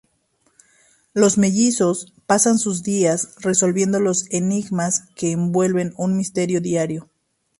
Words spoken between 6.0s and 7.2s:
misterioso diario.